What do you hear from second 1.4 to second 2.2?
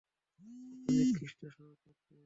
সহচর সে!